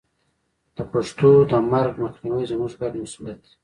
[0.75, 3.51] د پښتو د مرګ مخنیوی زموږ ګډ مسوولیت دی.